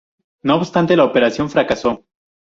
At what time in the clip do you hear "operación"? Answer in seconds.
1.03-1.51